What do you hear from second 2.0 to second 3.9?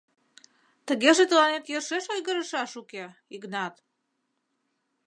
ойгырышаш уке, Игнат!